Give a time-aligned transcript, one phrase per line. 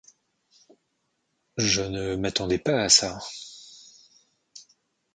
[1.59, 3.19] Je ne m’attendais pas à ça.